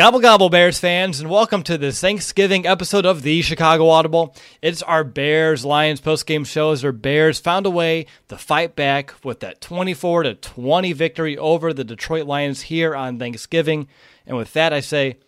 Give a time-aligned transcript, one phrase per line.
[0.00, 4.34] Gobble gobble Bears fans, and welcome to this Thanksgiving episode of the Chicago Audible.
[4.62, 9.12] It's our Bears Lions postgame show as our Bears found a way to fight back
[9.22, 13.88] with that 24 to 20 victory over the Detroit Lions here on Thanksgiving.
[14.26, 15.18] And with that, I say,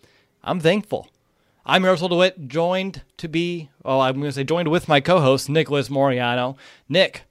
[0.43, 1.07] I'm thankful.
[1.67, 5.49] I'm Russell DeWitt, joined to be, oh, I'm going to say joined with my co-host
[5.49, 6.57] Nicholas Moreano.
[6.89, 7.25] Nick,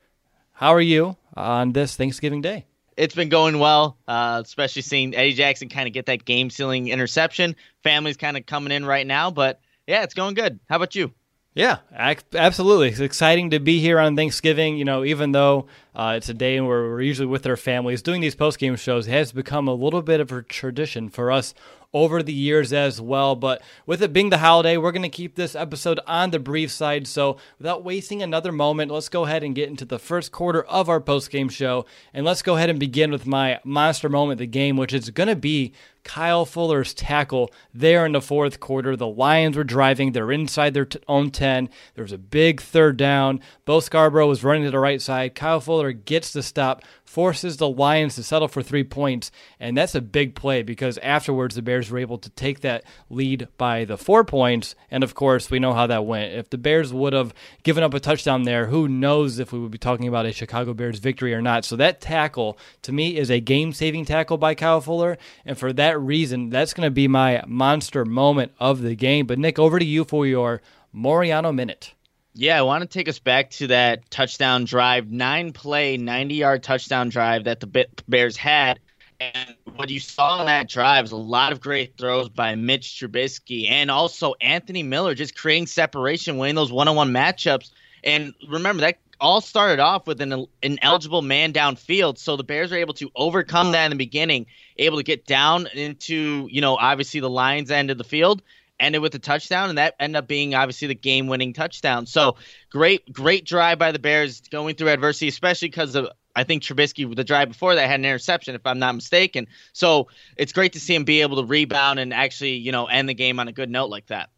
[0.52, 2.66] how are you on this Thanksgiving Day?
[2.96, 6.88] It's been going well, uh, especially seeing Eddie Jackson kind of get that game sealing
[6.88, 7.56] interception.
[7.82, 10.60] Family's kind of coming in right now, but yeah, it's going good.
[10.68, 11.12] How about you?
[11.54, 12.88] Yeah, absolutely.
[12.88, 14.78] It's exciting to be here on Thanksgiving.
[14.78, 18.22] You know, even though uh, it's a day where we're usually with our families, doing
[18.22, 21.52] these post game shows has become a little bit of a tradition for us
[21.94, 23.34] over the years as well.
[23.36, 26.70] But with it being the holiday, we're going to keep this episode on the brief
[26.70, 27.06] side.
[27.06, 30.88] So without wasting another moment, let's go ahead and get into the first quarter of
[30.88, 31.84] our post game show.
[32.14, 35.10] And let's go ahead and begin with my monster moment of the game, which is
[35.10, 35.72] going to be
[36.04, 38.96] Kyle Fuller's tackle there in the fourth quarter.
[38.96, 40.12] The Lions were driving.
[40.12, 41.68] They're inside their t- own 10.
[41.94, 43.40] There was a big third down.
[43.64, 45.34] Bo Scarborough was running to the right side.
[45.34, 49.30] Kyle Fuller gets the stop, forces the Lions to settle for three points.
[49.60, 53.48] And that's a big play because afterwards the Bears were able to take that lead
[53.58, 54.74] by the four points.
[54.90, 56.32] And of course, we know how that went.
[56.32, 59.70] If the Bears would have given up a touchdown there, who knows if we would
[59.70, 61.64] be talking about a Chicago Bears victory or not.
[61.64, 65.18] So that tackle, to me, is a game saving tackle by Kyle Fuller.
[65.44, 69.26] And for that reason, that's going to be my monster moment of the game.
[69.26, 71.94] But Nick, over to you for your Moreano minute.
[72.34, 76.62] Yeah, I want to take us back to that touchdown drive, nine play, 90 yard
[76.62, 78.80] touchdown drive that the Bears had.
[79.20, 82.98] And what you saw in that drive was a lot of great throws by Mitch
[82.98, 87.70] Trubisky and also Anthony Miller just creating separation, winning those one on one matchups.
[88.02, 90.46] And remember, that all started off with an,
[90.82, 92.18] eligible man downfield.
[92.18, 94.46] So the Bears were able to overcome that in the beginning,
[94.76, 98.42] able to get down into, you know, obviously the Lions end of the field
[98.80, 102.04] ended with a touchdown, and that ended up being obviously the game-winning touchdown.
[102.04, 102.34] So
[102.68, 107.14] great, great drive by the Bears going through adversity, especially because of I think Trubisky
[107.14, 109.46] the drive before that had an interception, if I'm not mistaken.
[109.72, 113.08] So it's great to see him be able to rebound and actually, you know, end
[113.08, 114.30] the game on a good note like that.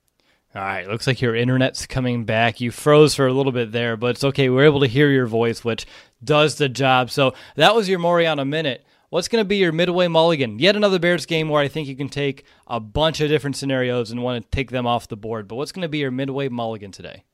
[0.55, 2.61] All right, looks like your internet's coming back.
[2.61, 4.49] You froze for a little bit there, but it's okay.
[4.49, 5.85] We're able to hear your voice, which
[6.23, 7.11] does the job.
[7.11, 8.87] So that was your Moreano minute.
[9.11, 10.61] What's going to be your midway mulligan?
[10.61, 14.13] Yet another Bears game where I think you can take a bunch of different scenarios
[14.13, 15.49] and want to take them off the board.
[15.49, 17.25] But what's going to be your midway mulligan today?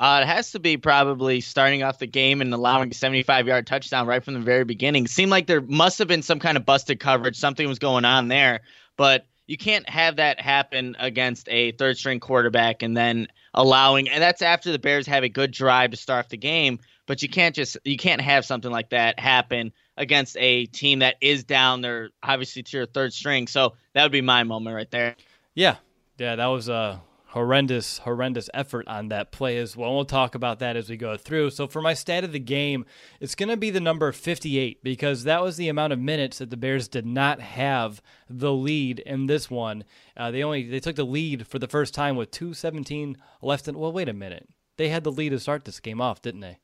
[0.00, 3.64] Uh, it has to be probably starting off the game and allowing a 75 yard
[3.64, 5.06] touchdown right from the very beginning.
[5.06, 7.36] Seemed like there must have been some kind of busted coverage.
[7.36, 8.62] Something was going on there.
[8.96, 14.22] But you can't have that happen against a third string quarterback and then allowing, and
[14.22, 16.78] that's after the Bears have a good drive to start the game.
[17.06, 21.16] But you can't just, you can't have something like that happen against a team that
[21.20, 23.46] is down there, obviously to your third string.
[23.46, 25.14] So that would be my moment right there.
[25.54, 25.76] Yeah,
[26.16, 27.02] yeah, that was a
[27.34, 29.92] horrendous, horrendous effort on that play as well.
[29.92, 31.50] We'll talk about that as we go through.
[31.50, 32.86] So for my stat of the game,
[33.20, 36.50] it's going to be the number 58 because that was the amount of minutes that
[36.50, 38.00] the Bears did not have
[38.30, 39.82] the lead in this one.
[40.16, 43.66] Uh, they only they took the lead for the first time with 2:17 left.
[43.66, 44.48] In, well, wait a minute.
[44.76, 46.60] They had the lead to start this game off, didn't they?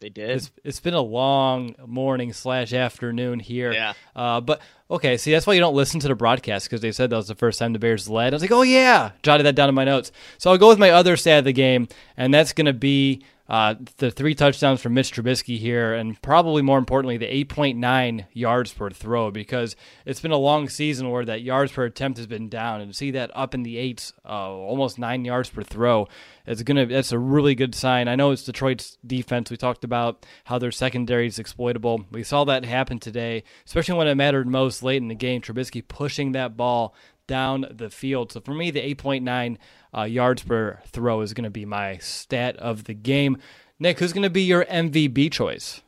[0.00, 0.30] They did.
[0.30, 3.72] It's, it's been a long morning slash afternoon here.
[3.72, 3.94] Yeah.
[4.14, 4.60] Uh, but
[4.90, 7.28] okay, see that's why you don't listen to the broadcast because they said that was
[7.28, 8.34] the first time the Bears led.
[8.34, 10.12] I was like, oh yeah, jotted that down in my notes.
[10.36, 13.24] So I'll go with my other stat of the game, and that's going to be
[13.48, 18.72] Uh, the three touchdowns from Mitch Trubisky here, and probably more importantly, the 8.9 yards
[18.72, 22.48] per throw, because it's been a long season where that yards per attempt has been
[22.48, 26.08] down, and to see that up in the eights, uh, almost nine yards per throw,
[26.46, 26.86] it's gonna.
[26.86, 28.08] That's a really good sign.
[28.08, 29.50] I know it's Detroit's defense.
[29.50, 32.04] We talked about how their secondary is exploitable.
[32.12, 35.40] We saw that happen today, especially when it mattered most late in the game.
[35.40, 36.94] Trubisky pushing that ball
[37.26, 38.32] down the field.
[38.32, 39.56] So for me, the 8.9
[39.96, 43.38] uh, yards per throw is going to be my stat of the game.
[43.78, 45.82] Nick, who's going to be your MVP choice?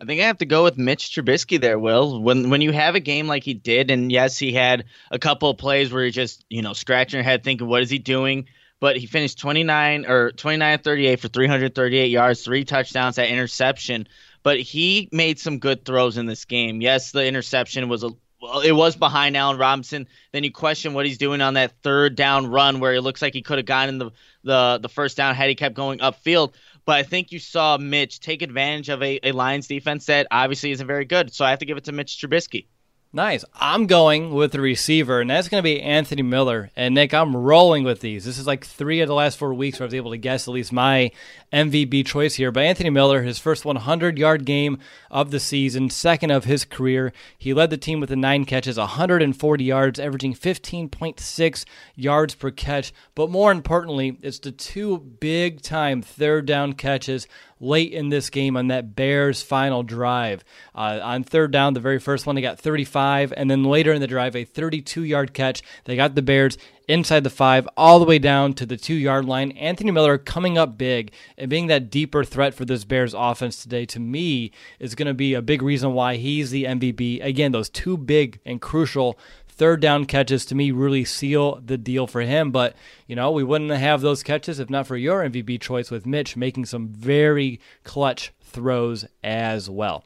[0.00, 2.20] I think I have to go with Mitch Trubisky there, Will.
[2.20, 5.48] When when you have a game like he did, and yes, he had a couple
[5.48, 8.46] of plays where you're just, you know, scratching your head thinking, what is he doing?
[8.80, 14.08] But he finished 29 or 29 38 for 338 yards, three touchdowns, that interception.
[14.42, 16.80] But he made some good throws in this game.
[16.80, 18.10] Yes, the interception was a
[18.42, 20.08] well, it was behind Allen Robinson.
[20.32, 23.34] Then you question what he's doing on that third down run where it looks like
[23.34, 24.10] he could have gotten the,
[24.42, 26.52] the the first down had he kept going upfield.
[26.84, 30.72] But I think you saw Mitch take advantage of a, a Lions defense that obviously
[30.72, 31.32] isn't very good.
[31.32, 32.66] So I have to give it to Mitch Trubisky.
[33.14, 33.44] Nice.
[33.54, 36.70] I'm going with the receiver, and that's going to be Anthony Miller.
[36.74, 38.24] And Nick, I'm rolling with these.
[38.24, 40.48] This is like three of the last four weeks where I was able to guess
[40.48, 41.10] at least my
[41.52, 42.50] MVP choice here.
[42.50, 44.78] But Anthony Miller, his first 100 yard game
[45.10, 47.12] of the season, second of his career.
[47.36, 52.94] He led the team with the nine catches, 140 yards, averaging 15.6 yards per catch.
[53.14, 57.26] But more importantly, it's the two big time third down catches
[57.60, 60.42] late in this game on that Bears final drive.
[60.74, 63.01] Uh, on third down, the very first one, they got 35,
[63.36, 65.62] and then later in the drive, a 32 yard catch.
[65.84, 66.56] They got the Bears
[66.88, 69.52] inside the five, all the way down to the two yard line.
[69.52, 73.86] Anthony Miller coming up big and being that deeper threat for this Bears offense today,
[73.86, 77.24] to me, is going to be a big reason why he's the MVP.
[77.24, 82.06] Again, those two big and crucial third down catches to me really seal the deal
[82.06, 82.50] for him.
[82.50, 82.74] But,
[83.06, 86.36] you know, we wouldn't have those catches if not for your MVP choice with Mitch
[86.36, 90.04] making some very clutch throws as well.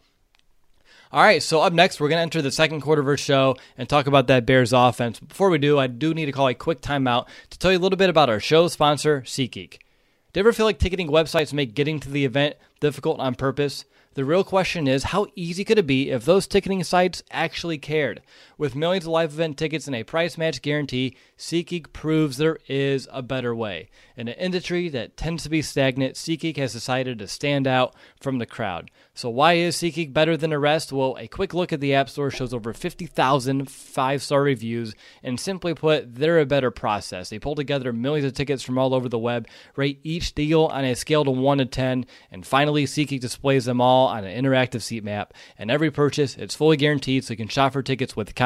[1.17, 3.57] All right, so up next, we're going to enter the second quarter of our show
[3.79, 5.19] and talk about that Bears offense.
[5.19, 7.81] Before we do, I do need to call a quick timeout to tell you a
[7.81, 9.71] little bit about our show sponsor, SeatGeek.
[9.71, 9.79] Do
[10.35, 13.87] you ever feel like ticketing websites make getting to the event difficult on purpose?
[14.13, 18.21] The real question is how easy could it be if those ticketing sites actually cared?
[18.59, 23.07] With millions of live event tickets and a price match guarantee, SeatGeek proves there is
[23.13, 23.91] a better way.
[24.17, 28.39] In an industry that tends to be stagnant, SeatGeek has decided to stand out from
[28.39, 28.91] the crowd.
[29.13, 30.91] So why is SeatGeek better than the rest?
[30.91, 35.75] Well, a quick look at the App Store shows over 50,000 five-star reviews, and simply
[35.75, 37.29] put, they're a better process.
[37.29, 40.87] They pull together millions of tickets from all over the web, rate each deal on
[40.87, 44.81] a scale to 1 to 10, and finally, SeatGeek displays them all on an interactive
[44.81, 45.35] seat map.
[45.59, 48.46] And every purchase, it's fully guaranteed, so you can shop for tickets with confidence.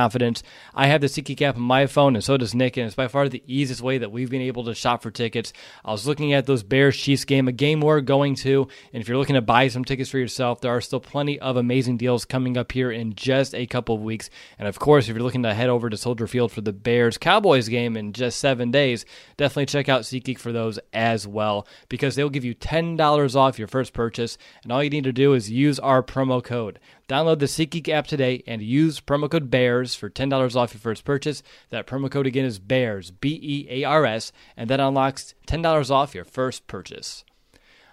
[0.75, 3.09] I have the SeatGeek app on my phone, and so does Nick, and it's by
[3.09, 5.53] far the easiest way that we've been able to shop for tickets.
[5.85, 9.09] I was looking at those Bears Chiefs game, a game we're going to, and if
[9.09, 12.25] you're looking to buy some tickets for yourself, there are still plenty of amazing deals
[12.25, 14.31] coming up here in just a couple of weeks.
[14.59, 17.19] And of course, if you're looking to head over to Soldier Field for the Bears
[17.19, 19.05] Cowboys game in just seven days,
[19.37, 23.69] definitely check out SeatGeek for those as well, because they'll give you $10 off your
[23.69, 26.79] first purchase, and all you need to do is use our promo code.
[27.09, 31.05] Download the SeatGeek app today and use promo code BEARS for $10 off your first
[31.05, 31.43] purchase.
[31.71, 35.91] That promo code again is BEARS, B E A R S, and that unlocks $10
[35.91, 37.25] off your first purchase.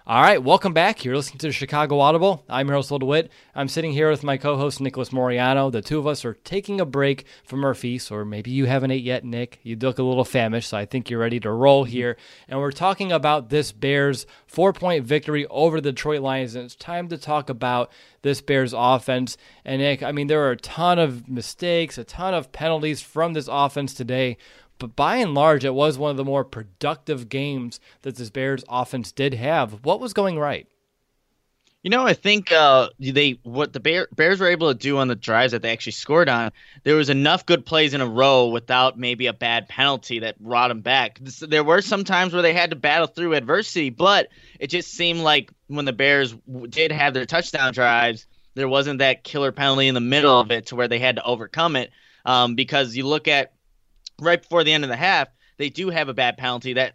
[0.08, 1.04] All right, welcome back.
[1.04, 2.42] You're listening to Chicago Audible.
[2.48, 3.30] I'm your host, Will DeWitt.
[3.54, 5.68] I'm sitting here with my co host, Nicholas Moreano.
[5.68, 8.90] The two of us are taking a break from our feast, or maybe you haven't
[8.90, 9.60] ate yet, Nick.
[9.62, 11.92] You look a little famished, so I think you're ready to roll mm-hmm.
[11.92, 12.16] here.
[12.48, 16.74] And we're talking about this Bears four point victory over the Detroit Lions, and it's
[16.74, 17.92] time to talk about
[18.22, 19.36] this Bears offense.
[19.62, 23.34] And Nick, I mean, there are a ton of mistakes, a ton of penalties from
[23.34, 24.38] this offense today.
[24.78, 28.64] But by and large, it was one of the more productive games that this Bears
[28.68, 29.84] offense did have.
[29.84, 30.66] What was going right?
[31.82, 35.06] You know, I think uh, they what the Bear, Bears were able to do on
[35.06, 36.50] the drives that they actually scored on.
[36.82, 40.68] There was enough good plays in a row without maybe a bad penalty that brought
[40.68, 41.20] them back.
[41.20, 45.20] There were some times where they had to battle through adversity, but it just seemed
[45.20, 46.34] like when the Bears
[46.68, 50.66] did have their touchdown drives, there wasn't that killer penalty in the middle of it
[50.66, 51.92] to where they had to overcome it.
[52.24, 53.52] Um, because you look at
[54.20, 56.94] right before the end of the half, they do have a bad penalty that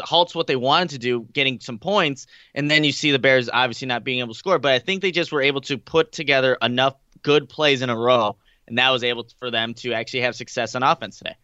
[0.00, 3.50] halts what they wanted to do, getting some points, and then you see the Bears
[3.52, 4.58] obviously not being able to score.
[4.58, 7.96] But I think they just were able to put together enough good plays in a
[7.96, 8.36] row,
[8.66, 11.34] and that was able for them to actually have success on offense today.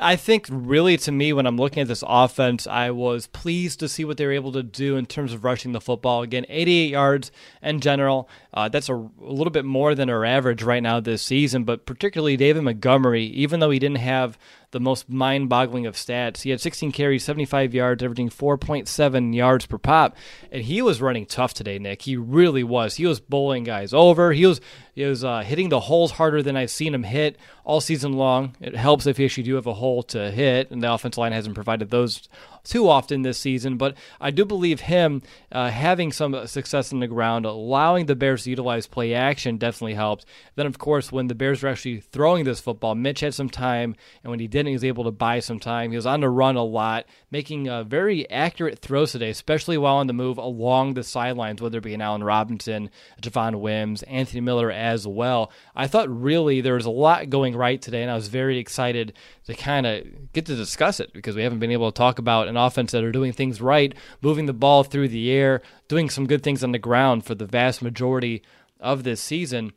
[0.00, 3.88] I think really to me, when I'm looking at this offense, I was pleased to
[3.88, 6.22] see what they were able to do in terms of rushing the football.
[6.22, 7.30] Again, 88 yards
[7.62, 8.28] in general.
[8.52, 11.86] Uh, that's a, a, little bit more than our average right now this season, but
[11.86, 14.36] particularly David Montgomery, even though he didn't have
[14.74, 16.42] the most mind boggling of stats.
[16.42, 20.16] He had 16 carries, 75 yards, averaging 4.7 yards per pop.
[20.52, 22.02] And he was running tough today, Nick.
[22.02, 22.96] He really was.
[22.96, 24.32] He was bowling guys over.
[24.32, 24.60] He was
[24.94, 28.56] he was uh, hitting the holes harder than I've seen him hit all season long.
[28.60, 31.32] It helps if you actually do have a hole to hit, and the offensive line
[31.32, 32.28] hasn't provided those
[32.64, 33.76] too often this season.
[33.76, 38.44] But I do believe him uh, having some success in the ground, allowing the Bears
[38.44, 40.24] to utilize play action, definitely helped.
[40.56, 43.94] Then, of course, when the Bears were actually throwing this football, Mitch had some time,
[44.22, 45.90] and when he didn't, he was able to buy some time.
[45.90, 49.96] He was on the run a lot, making uh, very accurate throws today, especially while
[49.96, 52.90] on the move along the sidelines, whether it be an Allen Robinson,
[53.20, 55.52] Javon Wims, Anthony Miller as well.
[55.76, 59.12] I thought really there was a lot going right today, and I was very excited
[59.46, 62.48] to kind of get to discuss it because we haven't been able to talk about
[62.54, 66.26] an offense that are doing things right, moving the ball through the air, doing some
[66.26, 68.42] good things on the ground for the vast majority
[68.80, 69.72] of this season.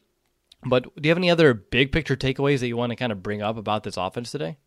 [0.65, 3.23] But do you have any other big picture takeaways that you want to kind of
[3.23, 4.57] bring up about this offense today?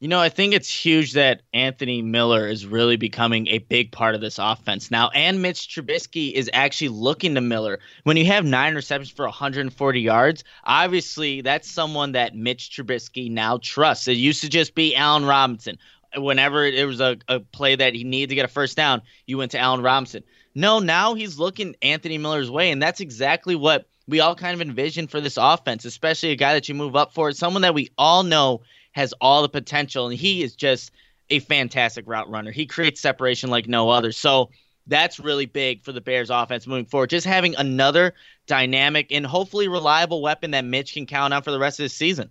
[0.00, 4.14] You know, I think it's huge that Anthony Miller is really becoming a big part
[4.14, 5.08] of this offense now.
[5.08, 7.78] And Mitch Trubisky is actually looking to Miller.
[8.02, 13.58] When you have nine receptions for 140 yards, obviously that's someone that Mitch Trubisky now
[13.62, 14.08] trusts.
[14.08, 15.78] It used to just be Allen Robinson.
[16.16, 19.38] Whenever it was a, a play that he needed to get a first down, you
[19.38, 20.22] went to Allen Robinson.
[20.54, 24.66] No, now he's looking Anthony Miller's way, and that's exactly what we all kind of
[24.66, 27.90] envision for this offense, especially a guy that you move up for, someone that we
[27.98, 30.92] all know has all the potential, and he is just
[31.30, 32.52] a fantastic route runner.
[32.52, 34.12] He creates separation like no other.
[34.12, 34.50] So
[34.86, 37.10] that's really big for the Bears offense moving forward.
[37.10, 38.14] Just having another
[38.46, 41.88] dynamic and hopefully reliable weapon that Mitch can count on for the rest of the
[41.88, 42.30] season.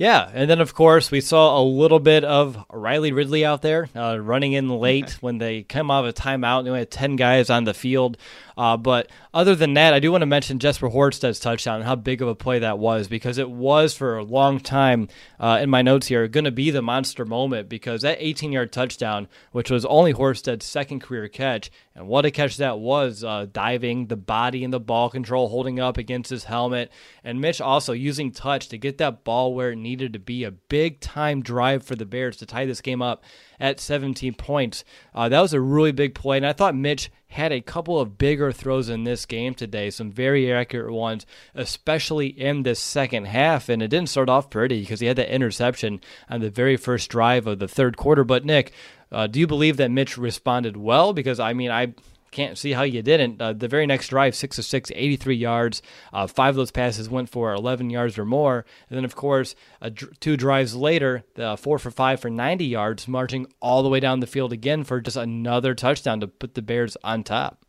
[0.00, 3.90] Yeah, and then of course we saw a little bit of Riley Ridley out there
[3.94, 6.64] uh, running in late when they come out of a timeout.
[6.64, 8.16] They only had ten guys on the field,
[8.56, 11.96] uh, but other than that, I do want to mention Jesper Horsted's touchdown and how
[11.96, 15.68] big of a play that was because it was for a long time uh, in
[15.68, 19.70] my notes here going to be the monster moment because that 18 yard touchdown, which
[19.70, 24.16] was only Horsted's second career catch, and what a catch that was uh, diving, the
[24.16, 26.90] body and the ball control holding up against his helmet,
[27.22, 30.50] and Mitch also using touch to get that ball where it needed to be a
[30.50, 33.22] big time drive for the Bears to tie this game up
[33.60, 34.82] at 17 points.
[35.14, 38.18] Uh, that was a really big play, and I thought Mitch had a couple of
[38.18, 43.68] bigger throws in this game today, some very accurate ones, especially in the second half.
[43.68, 47.08] And it didn't start off pretty because he had that interception on the very first
[47.08, 48.24] drive of the third quarter.
[48.24, 48.72] But, Nick,
[49.12, 51.12] uh, do you believe that Mitch responded well?
[51.12, 51.94] Because, I mean, I
[52.30, 53.40] can't see how you didn't.
[53.40, 55.82] Uh, the very next drive, 6 of 6, 83 yards.
[56.12, 58.64] Uh, five of those passes went for 11 yards or more.
[58.88, 59.90] And then, of course, uh,
[60.20, 64.20] two drives later, the 4 for 5 for 90 yards, marching all the way down
[64.20, 67.64] the field again for just another touchdown to put the Bears on top.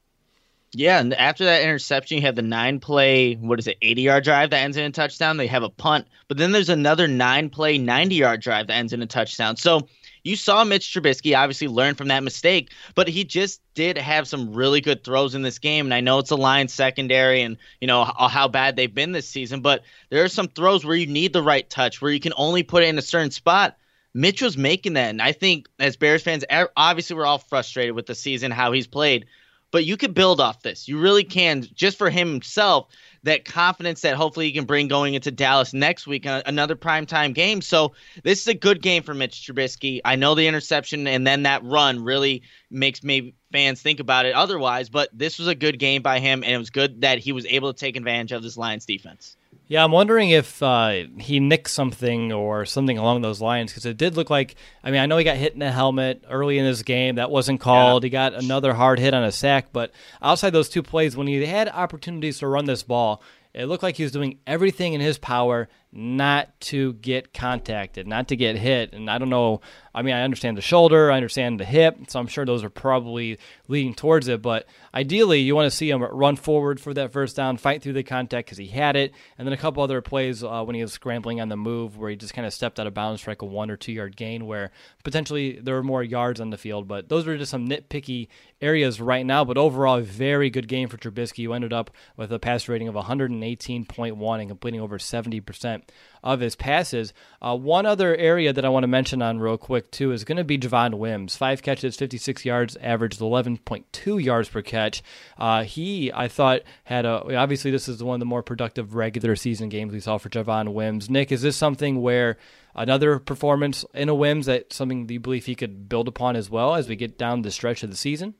[0.74, 4.24] Yeah, and after that interception, you have the nine play, what is it, 80 yard
[4.24, 5.36] drive that ends in a touchdown.
[5.36, 8.94] They have a punt, but then there's another nine play, 90 yard drive that ends
[8.94, 9.58] in a touchdown.
[9.58, 9.90] So
[10.24, 14.54] you saw Mitch Trubisky obviously learn from that mistake, but he just did have some
[14.54, 15.88] really good throws in this game.
[15.88, 19.28] And I know it's a line secondary and, you know, how bad they've been this
[19.28, 22.34] season, but there are some throws where you need the right touch, where you can
[22.36, 23.78] only put it in a certain spot.
[24.14, 25.10] Mitch was making that.
[25.10, 26.44] And I think as Bears fans,
[26.76, 29.26] obviously we're all frustrated with the season, how he's played,
[29.72, 30.88] but you could build off this.
[30.88, 32.88] You really can, just for himself
[33.24, 37.34] that confidence that hopefully he can bring going into Dallas next week, uh, another primetime
[37.34, 37.62] game.
[37.62, 40.02] So this is a good game for Mitch Trubisky.
[40.04, 44.34] I know the interception and then that run really makes maybe fans think about it
[44.34, 47.32] otherwise, but this was a good game by him, and it was good that he
[47.32, 49.36] was able to take advantage of this Lions defense.
[49.72, 53.96] Yeah, I'm wondering if uh, he nicked something or something along those lines because it
[53.96, 54.56] did look like.
[54.84, 57.16] I mean, I know he got hit in the helmet early in his game.
[57.16, 58.04] That wasn't called.
[58.04, 58.08] Yeah.
[58.08, 59.68] He got another hard hit on a sack.
[59.72, 63.24] But outside those two plays, when he had opportunities to run this ball,
[63.54, 68.30] it looked like he was doing everything in his power not to get contacted, not
[68.30, 68.94] to get hit.
[68.94, 69.60] And I don't know.
[69.94, 72.70] I mean, I understand the shoulder, I understand the hip, so I'm sure those are
[72.70, 74.42] probably leading towards it.
[74.42, 77.94] But ideally, you want to see him run forward for that first down, fight through
[77.94, 80.82] the contact because he had it, and then a couple other plays uh, when he
[80.82, 83.32] was scrambling on the move where he just kind of stepped out of bounds for
[83.32, 84.72] like a one or two yard gain, where
[85.04, 86.88] potentially there were more yards on the field.
[86.88, 88.30] But those were just some nitpicky
[88.62, 89.44] areas right now.
[89.44, 91.40] But overall, a very good game for Trubisky.
[91.40, 95.42] You ended up with a pass rating of 118.1 and completing over 70
[95.82, 95.92] percent
[96.24, 97.14] of his passes.
[97.42, 100.38] Uh, one other area that I want to mention on real quick, too, is going
[100.38, 101.36] to be Javon Wims.
[101.36, 105.02] Five catches, 56 yards, averaged 11.2 yards per catch.
[105.38, 107.36] Uh, he, I thought, had a.
[107.36, 110.74] Obviously, this is one of the more productive regular season games we saw for Javon
[110.74, 111.10] Wims.
[111.10, 112.38] Nick, is this something where
[112.76, 116.50] another performance in a Wims that something that you believe he could build upon as
[116.50, 118.36] well as we get down the stretch of the season?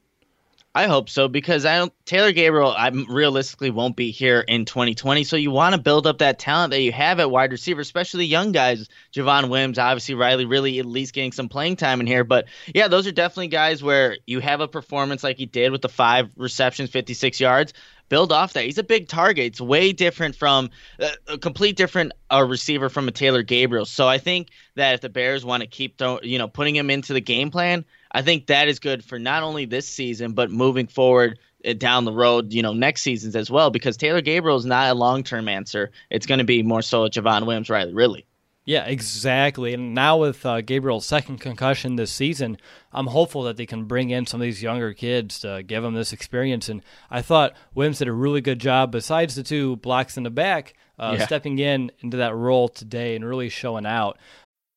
[0.74, 1.94] I hope so because I don't.
[2.06, 5.26] Taylor Gabriel, I realistically won't be here in 2020.
[5.26, 8.26] So you want to build up that talent that you have at wide receiver, especially
[8.26, 8.88] young guys.
[9.14, 12.24] Javon Wims, obviously Riley Ridley at least getting some playing time in here.
[12.24, 15.82] But yeah, those are definitely guys where you have a performance like he did with
[15.82, 17.74] the five receptions, 56 yards.
[18.08, 18.64] Build off that.
[18.64, 19.46] He's a big target.
[19.46, 20.70] It's way different from
[21.02, 23.86] uh, a complete different uh, receiver from a Taylor Gabriel.
[23.86, 26.90] So I think that if the Bears want to keep, th- you know, putting him
[26.90, 30.52] into the game plan, I think that is good for not only this season but
[30.52, 33.70] moving forward uh, down the road, you know, next seasons as well.
[33.70, 35.92] Because Taylor Gabriel is not a long term answer.
[36.10, 38.26] It's going to be more so Javon Williams, Riley Ridley.
[38.64, 39.74] Yeah, exactly.
[39.74, 42.58] And now with uh, Gabriel's second concussion this season,
[42.94, 45.96] I'm hopeful that they can bring in some of these younger kids to give them
[45.96, 46.70] this experience.
[46.70, 50.30] And I thought Williams did a really good job, besides the two blocks in the
[50.30, 51.26] back, uh, yeah.
[51.26, 54.20] stepping in into that role today and really showing out.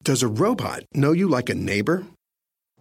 [0.02, 2.06] Does a robot know you like a neighbor?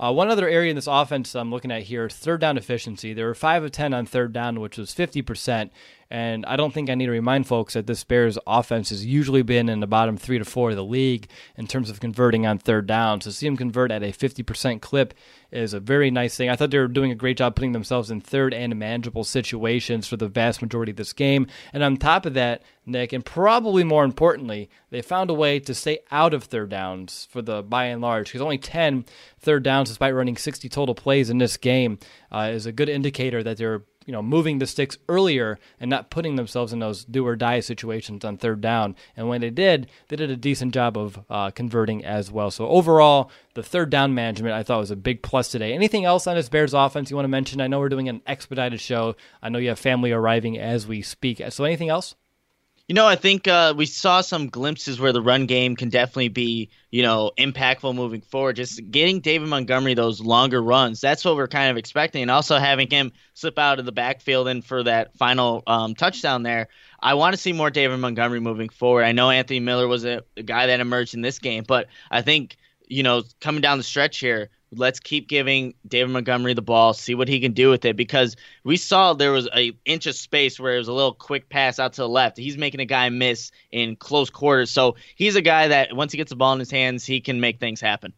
[0.00, 3.12] Uh, one other area in this offense I'm looking at here, third down efficiency.
[3.12, 5.70] They were 5 of 10 on third down, which was 50%.
[6.12, 9.40] And I don't think I need to remind folks that this Bears offense has usually
[9.40, 11.26] been in the bottom three to four of the league
[11.56, 13.22] in terms of converting on third down.
[13.22, 15.14] So see them convert at a 50% clip
[15.50, 16.50] is a very nice thing.
[16.50, 20.06] I thought they were doing a great job putting themselves in third and manageable situations
[20.06, 21.46] for the vast majority of this game.
[21.72, 25.74] And on top of that, Nick, and probably more importantly, they found a way to
[25.74, 29.06] stay out of third downs for the by and large because only 10
[29.38, 31.98] third downs despite running 60 total plays in this game
[32.30, 36.10] uh, is a good indicator that they're you know moving the sticks earlier and not
[36.10, 38.96] putting themselves in those do or die situations on third down.
[39.16, 42.50] And when they did, they did a decent job of uh, converting as well.
[42.50, 45.72] So overall, the third down management I thought was a big plus today.
[45.72, 47.60] Anything else on this Bears offense you want to mention?
[47.60, 49.16] I know we're doing an expedited show.
[49.42, 51.42] I know you have family arriving as we speak.
[51.50, 52.14] So anything else?
[52.88, 56.28] You know, I think uh, we saw some glimpses where the run game can definitely
[56.28, 58.56] be, you know, impactful moving forward.
[58.56, 62.22] Just getting David Montgomery those longer runs, that's what we're kind of expecting.
[62.22, 66.42] And also having him slip out of the backfield and for that final um, touchdown
[66.42, 66.68] there.
[67.00, 69.04] I want to see more David Montgomery moving forward.
[69.04, 72.20] I know Anthony Miller was a, a guy that emerged in this game, but I
[72.22, 72.56] think,
[72.92, 77.14] you know, coming down the stretch here, let's keep giving David Montgomery the ball, see
[77.14, 77.96] what he can do with it.
[77.96, 81.48] Because we saw there was a inch of space where it was a little quick
[81.48, 82.36] pass out to the left.
[82.36, 84.70] He's making a guy miss in close quarters.
[84.70, 87.40] So he's a guy that once he gets the ball in his hands, he can
[87.40, 88.12] make things happen.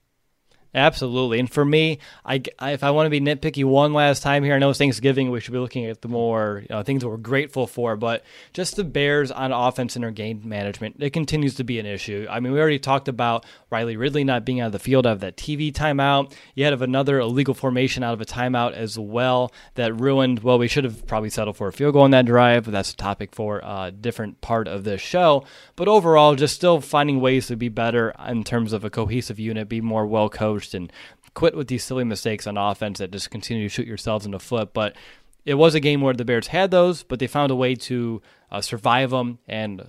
[0.74, 1.38] Absolutely.
[1.38, 4.54] And for me, I, I, if I want to be nitpicky one last time here,
[4.54, 5.30] I know it's Thanksgiving.
[5.30, 8.24] We should be looking at the more you know, things that we're grateful for, but
[8.52, 12.26] just the Bears on offense and their game management, it continues to be an issue.
[12.28, 15.12] I mean, we already talked about Riley Ridley not being out of the field out
[15.12, 16.32] of that TV timeout.
[16.56, 20.58] You had of another illegal formation out of a timeout as well that ruined, well,
[20.58, 22.96] we should have probably settled for a field goal on that drive, but that's a
[22.96, 25.44] topic for a different part of this show.
[25.76, 29.68] But overall, just still finding ways to be better in terms of a cohesive unit,
[29.68, 30.90] be more well coached and
[31.34, 34.38] quit with these silly mistakes on offense that just continue to shoot yourselves in the
[34.38, 34.72] foot.
[34.72, 34.96] But
[35.44, 38.22] it was a game where the Bears had those, but they found a way to
[38.50, 39.86] uh, survive them, and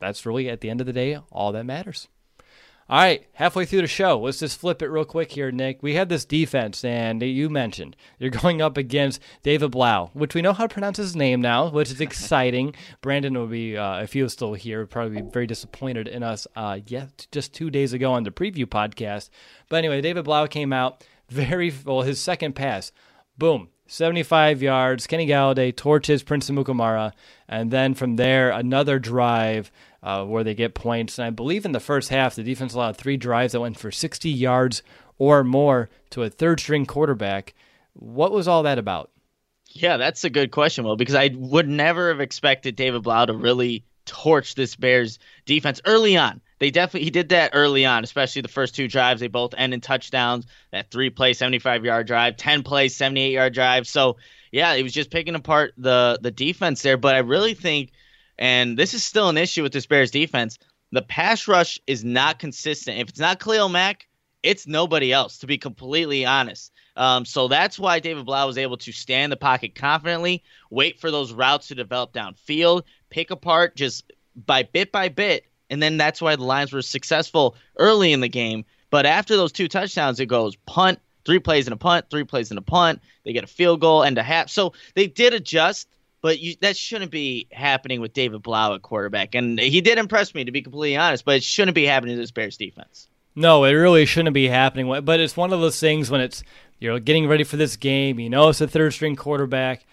[0.00, 2.08] that's really at the end of the day all that matters.
[2.88, 5.82] All right, halfway through the show, let's just flip it real quick here, Nick.
[5.82, 10.40] We had this defense, and you mentioned you're going up against David Blough, which we
[10.40, 12.76] know how to pronounce his name now, which is exciting.
[13.00, 16.22] Brandon will be, uh, if he was still here, would probably be very disappointed in
[16.22, 16.46] us.
[16.54, 19.30] Uh, yet just two days ago on the preview podcast.
[19.68, 22.02] But anyway, David Blough came out very well.
[22.02, 22.92] His second pass,
[23.36, 25.06] boom, 75 yards.
[25.06, 27.12] Kenny Golladay torches Prince Amukamara,
[27.48, 29.70] and then from there another drive
[30.02, 31.18] uh, where they get points.
[31.18, 33.90] And I believe in the first half, the defense allowed three drives that went for
[33.90, 34.82] 60 yards
[35.18, 37.54] or more to a third string quarterback.
[37.94, 39.10] What was all that about?
[39.70, 43.34] Yeah, that's a good question, Will, because I would never have expected David Blough to
[43.34, 46.40] really torch this Bears defense early on.
[46.58, 49.20] They definitely he did that early on, especially the first two drives.
[49.20, 50.46] They both end in touchdowns.
[50.72, 53.86] That three play, 75 yard drive, 10 play, 78 yard drive.
[53.86, 54.16] So
[54.52, 56.96] yeah, it was just picking apart the the defense there.
[56.96, 57.92] But I really think
[58.38, 60.58] and this is still an issue with this Bears defense.
[60.92, 62.98] The pass rush is not consistent.
[62.98, 64.06] If it's not Khalil Mack,
[64.42, 66.72] it's nobody else, to be completely honest.
[66.96, 71.10] Um, so that's why David Blough was able to stand the pocket confidently, wait for
[71.10, 75.44] those routes to develop downfield, pick apart just by bit by bit.
[75.70, 78.64] And then that's why the Lions were successful early in the game.
[78.90, 82.50] But after those two touchdowns, it goes punt, three plays and a punt, three plays
[82.50, 83.00] and a punt.
[83.24, 84.48] They get a field goal and a half.
[84.48, 85.88] So they did adjust
[86.26, 89.36] but you, that shouldn't be happening with David Blough at quarterback.
[89.36, 92.20] And he did impress me, to be completely honest, but it shouldn't be happening to
[92.20, 93.06] this Bears defense.
[93.36, 95.04] No, it really shouldn't be happening.
[95.04, 96.42] But it's one of those things when it's
[96.80, 98.18] you're getting ready for this game.
[98.18, 99.86] You know, it's a third string quarterback.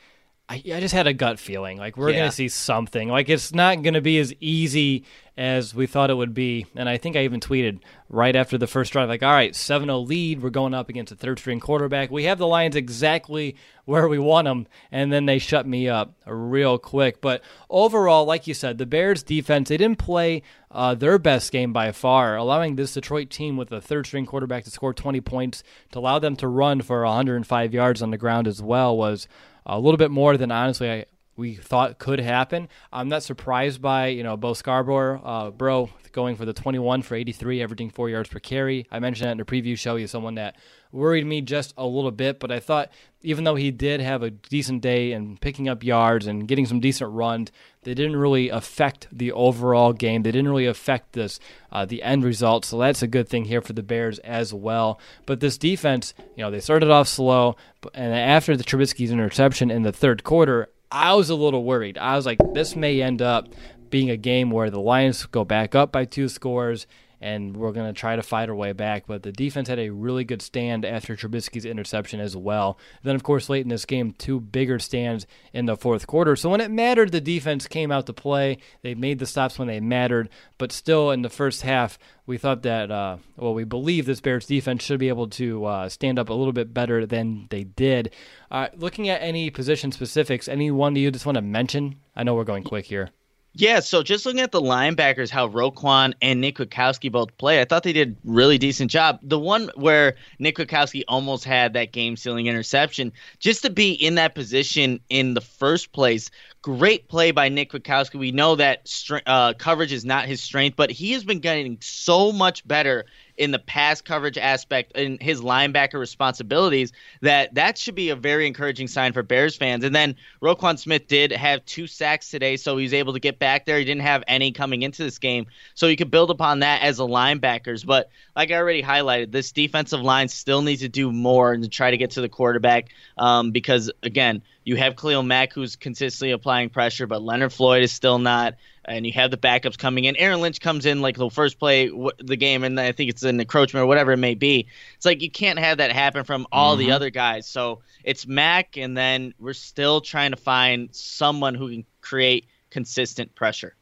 [0.50, 2.18] I, I just had a gut feeling like we're yeah.
[2.18, 3.10] going to see something.
[3.10, 5.06] Like it's not going to be as easy
[5.36, 6.68] as we thought it would be.
[6.76, 9.88] And I think I even tweeted right after the first drive, like, all right, 7
[9.88, 10.44] 0 lead.
[10.44, 12.12] We're going up against a third string quarterback.
[12.12, 14.68] We have the Lions exactly where we want them.
[14.92, 17.20] And then they shut me up real quick.
[17.20, 21.74] But overall, like you said, the Bears defense, they didn't play uh, their best game
[21.74, 25.64] by far, allowing this Detroit team with a third string quarterback to score 20 points,
[25.92, 29.28] to allow them to run for 105 yards on the ground as well was
[29.66, 32.70] a little bit more than honestly I, we thought could happen.
[32.92, 37.16] I'm not surprised by you know Bo Scarborough, uh, bro, going for the 21 for
[37.16, 38.88] 83, averaging four yards per carry.
[38.92, 39.96] I mentioned that in the preview show.
[39.96, 40.56] He's someone that
[40.92, 42.92] worried me just a little bit, but I thought
[43.24, 46.80] even though he did have a decent day and picking up yards and getting some
[46.80, 50.22] decent runs, they didn't really affect the overall game.
[50.22, 51.40] They didn't really affect this
[51.72, 52.64] uh, the end result.
[52.66, 55.00] So that's a good thing here for the Bears as well.
[55.26, 57.56] But this defense, you know, they started off slow,
[57.94, 61.98] and after the Trubisky's interception in the third quarter, I was a little worried.
[61.98, 63.48] I was like, this may end up
[63.90, 66.86] being a game where the Lions go back up by two scores
[67.24, 69.06] and we're going to try to fight our way back.
[69.08, 72.78] But the defense had a really good stand after Trubisky's interception as well.
[73.02, 76.36] Then, of course, late in this game, two bigger stands in the fourth quarter.
[76.36, 78.58] So when it mattered, the defense came out to play.
[78.82, 80.28] They made the stops when they mattered.
[80.58, 84.46] But still, in the first half, we thought that, uh, well, we believe this Bears
[84.46, 88.14] defense should be able to uh, stand up a little bit better than they did.
[88.52, 91.96] Uh, looking at any position specifics, anyone do you just want to mention?
[92.18, 93.12] I know we're going quick here.
[93.56, 97.66] Yeah, so just looking at the linebackers, how Roquan and Nick Kwiatkowski both play, I
[97.66, 99.20] thought they did really decent job.
[99.22, 104.34] The one where Nick Kwiatkowski almost had that game-sealing interception, just to be in that
[104.34, 106.32] position in the first place,
[106.64, 108.18] great play by Nick Kwiatkowski.
[108.18, 108.90] We know that
[109.28, 113.52] uh, coverage is not his strength, but he has been getting so much better in
[113.52, 118.88] the pass coverage aspect in his linebacker responsibilities that that should be a very encouraging
[118.88, 119.84] sign for Bears fans.
[119.84, 123.40] And then Roquan Smith did have two sacks today, so he was able to get
[123.40, 123.78] back there.
[123.78, 127.00] He didn't have any coming into this game, so he could build upon that as
[127.00, 127.86] a linebackers.
[127.86, 131.70] But like I already highlighted, this defensive line still needs to do more and to
[131.70, 136.32] try to get to the quarterback um, because again, you have Khalil Mack who's consistently
[136.32, 140.16] applying pressure, but Leonard Floyd is still not and you have the backups coming in.
[140.18, 143.24] Aaron Lynch comes in like the first play w- the game, and I think it's
[143.24, 144.68] an encroachment or whatever it may be.
[144.96, 146.88] It's like you can't have that happen from all mm-hmm.
[146.88, 147.48] the other guys.
[147.48, 153.36] So it's Mack, and then we're still trying to find someone who can create consistent
[153.36, 153.76] pressure.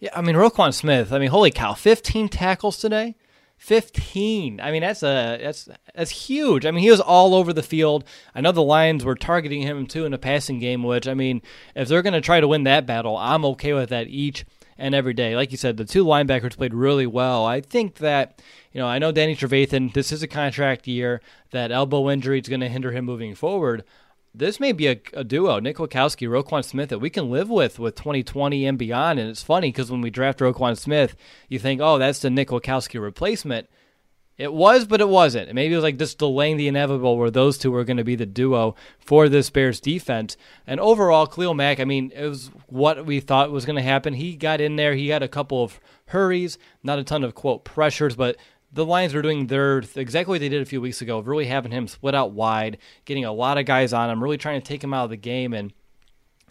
[0.00, 1.12] Yeah, I mean Roquan Smith.
[1.12, 3.14] I mean, holy cow, 15 tackles today.
[3.62, 4.60] 15.
[4.60, 6.66] I mean, that's a that's that's huge.
[6.66, 8.02] I mean, he was all over the field.
[8.34, 11.42] I know the Lions were targeting him too in a passing game, which I mean,
[11.76, 14.44] if they're going to try to win that battle, I'm okay with that each
[14.76, 15.36] and every day.
[15.36, 17.46] Like you said, the two linebackers played really well.
[17.46, 19.92] I think that you know, I know Danny Trevathan.
[19.92, 21.20] This is a contract year.
[21.52, 23.84] That elbow injury is going to hinder him moving forward
[24.34, 27.78] this may be a, a duo, Nick Kwiatkowski, Roquan Smith, that we can live with
[27.78, 29.18] with 2020 and beyond.
[29.18, 31.16] And it's funny because when we draft Roquan Smith,
[31.48, 33.68] you think, oh, that's the Nick Kwiatkowski replacement.
[34.38, 35.52] It was, but it wasn't.
[35.52, 38.16] Maybe it was like just delaying the inevitable where those two were going to be
[38.16, 40.38] the duo for this Bears defense.
[40.66, 44.14] And overall, Khalil Mack, I mean, it was what we thought was going to happen.
[44.14, 44.94] He got in there.
[44.94, 48.36] He had a couple of hurries, not a ton of, quote, pressures, but
[48.72, 51.72] the Lions are doing their exactly what they did a few weeks ago, really having
[51.72, 54.82] him split out wide, getting a lot of guys on him, really trying to take
[54.82, 55.52] him out of the game.
[55.52, 55.72] And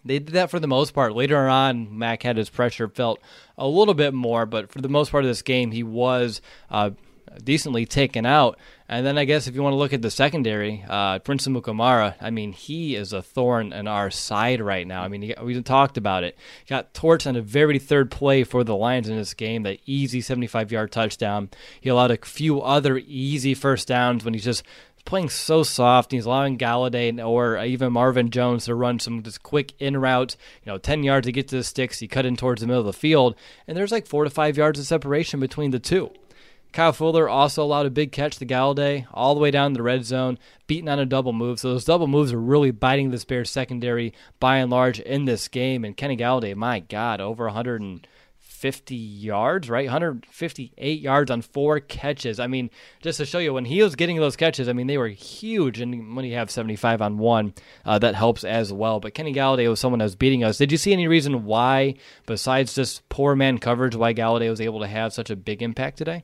[0.05, 1.15] they did that for the most part.
[1.15, 3.19] Later on, Mack had his pressure felt
[3.57, 6.91] a little bit more, but for the most part of this game, he was uh,
[7.43, 8.57] decently taken out.
[8.87, 12.15] And then I guess if you want to look at the secondary, uh, Prince Amukamara,
[12.19, 15.01] I mean, he is a thorn in our side right now.
[15.01, 16.37] I mean, we talked about it.
[16.67, 20.19] Got torched on a very third play for the Lions in this game, that easy
[20.19, 21.49] 75 yard touchdown.
[21.79, 24.63] He allowed a few other easy first downs when he's just
[25.05, 26.11] playing so soft.
[26.11, 30.71] He's allowing Golladay or even Marvin Jones to run some just quick in routes, you
[30.71, 31.99] know, 10 yards to get to the sticks.
[31.99, 33.35] He cut in towards the middle of the field,
[33.67, 36.11] and there's like four to five yards of separation between the two.
[36.73, 40.05] Kyle Fuller also allowed a big catch to Golladay all the way down the red
[40.05, 41.59] zone, beating on a double move.
[41.59, 45.49] So those double moves are really biting this Bears secondary by and large in this
[45.49, 45.83] game.
[45.83, 49.87] And Kenny Golladay, my God, over 150 yards, right?
[49.87, 52.39] 158 yards on four catches.
[52.39, 52.69] I mean,
[53.01, 55.81] just to show you, when he was getting those catches, I mean, they were huge.
[55.81, 57.53] And when you have 75 on one,
[57.83, 59.01] uh, that helps as well.
[59.01, 60.57] But Kenny Golladay was someone that was beating us.
[60.57, 64.79] Did you see any reason why, besides just poor man coverage, why Golladay was able
[64.79, 66.23] to have such a big impact today?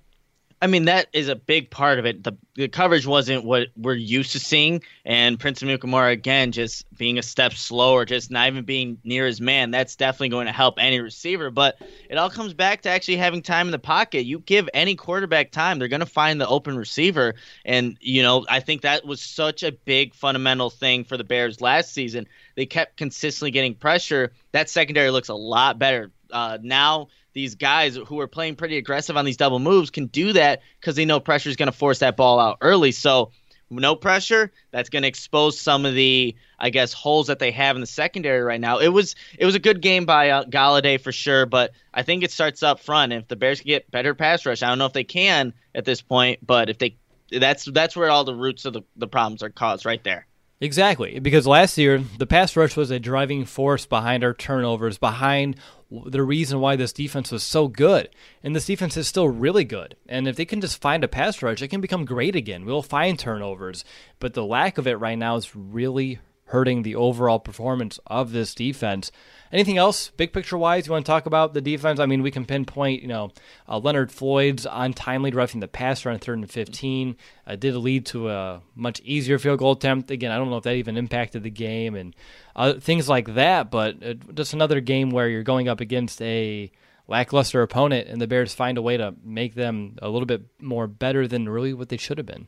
[0.59, 2.23] I mean, that is a big part of it.
[2.23, 7.19] The, the coverage wasn't what we're used to seeing, and Prince Amukamara again just being
[7.19, 9.69] a step slower, just not even being near his man.
[9.69, 11.51] That's definitely going to help any receiver.
[11.51, 14.25] But it all comes back to actually having time in the pocket.
[14.25, 18.43] You give any quarterback time, they're going to find the open receiver, and you know
[18.49, 22.27] I think that was such a big fundamental thing for the Bears last season.
[22.55, 24.33] They kept consistently getting pressure.
[24.53, 27.07] That secondary looks a lot better uh, now
[27.37, 30.95] these guys who are playing pretty aggressive on these double moves can do that because
[30.95, 32.91] they know pressure is going to force that ball out early.
[32.91, 33.31] So
[33.69, 37.75] no pressure, that's going to expose some of the, I guess, holes that they have
[37.75, 38.79] in the secondary right now.
[38.79, 42.23] It was it was a good game by uh, Golladay for sure, but I think
[42.23, 43.13] it starts up front.
[43.13, 45.85] If the Bears can get better pass rush, I don't know if they can at
[45.85, 46.97] this point, but if they,
[47.31, 50.26] that's that's where all the roots of the, the problems are caused right there.
[50.59, 55.55] Exactly, because last year the pass rush was a driving force behind our turnovers, behind
[55.91, 58.09] the reason why this defense was so good.
[58.43, 59.95] And this defense is still really good.
[60.09, 62.65] And if they can just find a pass rush, it can become great again.
[62.65, 63.85] We'll find turnovers,
[64.19, 68.55] but the lack of it right now is really hurting the overall performance of this
[68.55, 69.11] defense.
[69.51, 71.99] Anything else, big picture wise, you want to talk about the defense?
[71.99, 73.31] I mean, we can pinpoint, you know,
[73.67, 78.29] uh, Leonard Floyd's untimely roughing the passer on third and 15 uh, did lead to
[78.29, 80.11] a much easier field goal attempt.
[80.11, 82.15] Again, I don't know if that even impacted the game and
[82.55, 86.71] uh, things like that, but uh, just another game where you're going up against a
[87.07, 90.87] lackluster opponent and the Bears find a way to make them a little bit more
[90.87, 92.47] better than really what they should have been.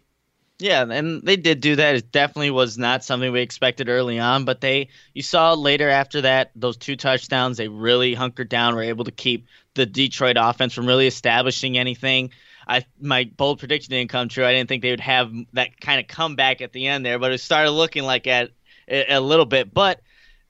[0.60, 1.96] Yeah, and they did do that.
[1.96, 6.22] It definitely was not something we expected early on, but they you saw later after
[6.22, 10.74] that those two touchdowns, they really hunkered down, were able to keep the Detroit offense
[10.74, 12.32] from really establishing anything.
[12.68, 14.46] I my bold prediction didn't come true.
[14.46, 17.32] I didn't think they would have that kind of comeback at the end there, but
[17.32, 18.52] it started looking like at
[18.90, 19.74] a little bit.
[19.74, 20.02] But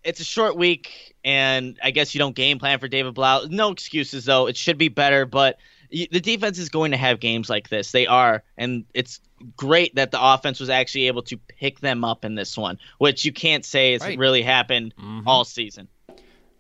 [0.04, 3.46] it's a short week, and I guess you don't game plan for David Blough.
[3.48, 4.48] No excuses though.
[4.48, 5.60] It should be better, but
[5.92, 7.92] the defense is going to have games like this.
[7.92, 9.20] They are, and it's
[9.56, 13.26] great that the offense was actually able to pick them up in this one, which
[13.26, 14.18] you can't say has right.
[14.18, 15.28] really happened mm-hmm.
[15.28, 15.88] all season.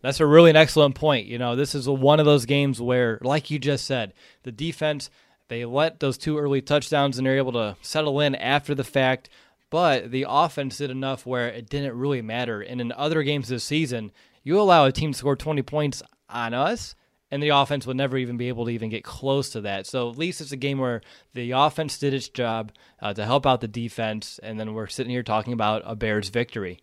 [0.02, 1.28] That's a really an excellent point.
[1.28, 4.14] You know, this is a, one of those games where, like you just said,
[4.44, 5.10] the defense
[5.50, 9.30] they let those two early touchdowns and they're able to settle in after the fact.
[9.70, 12.62] But the offense did enough where it didn't really matter.
[12.62, 14.12] And in other games this season,
[14.44, 16.96] you allow a team to score 20 points on us,
[17.32, 19.86] and the offense would never even be able to even get close to that.
[19.86, 21.02] So at least it's a game where
[21.34, 25.12] the offense did its job uh, to help out the defense, and then we're sitting
[25.12, 26.80] here talking about a Bears victory.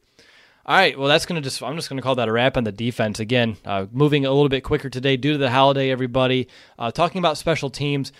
[0.64, 2.72] All right, well that's gonna just I'm just gonna call that a wrap on the
[2.72, 3.56] defense again.
[3.64, 6.48] Uh, moving a little bit quicker today due to the holiday, everybody.
[6.76, 8.10] Uh, talking about special teams,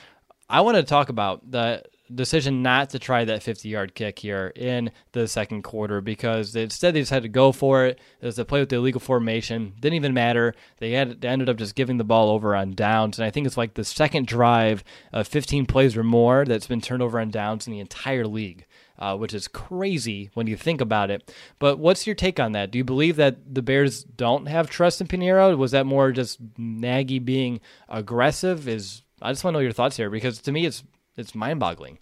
[0.48, 1.82] I want to talk about the
[2.14, 6.94] decision not to try that 50 yard kick here in the second quarter because instead
[6.94, 7.98] they decided to go for it.
[8.20, 9.74] It was play with the illegal formation.
[9.80, 10.54] Didn't even matter.
[10.78, 13.18] They had they ended up just giving the ball over on downs.
[13.18, 16.80] And I think it's like the second drive of 15 plays or more that's been
[16.80, 18.66] turned over on downs in the entire league.
[18.98, 21.30] Uh, which is crazy when you think about it.
[21.58, 22.70] But what's your take on that?
[22.70, 25.54] Do you believe that the Bears don't have trust in Piñeiro?
[25.54, 28.66] Was that more just Nagy being aggressive?
[28.66, 30.82] Is I just want to know your thoughts here because to me it's
[31.16, 31.98] it's mind-boggling.